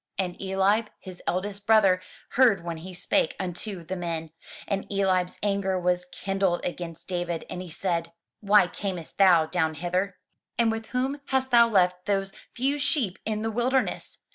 [0.17, 4.31] And Eliab his eldest brother heard when he spake unto the men;
[4.67, 10.17] and Eliab's anger was kindled against David, and he said, *'Why camest thou down hither?
[10.57, 14.23] And with whom hast thou left those few sheep in the wilderness?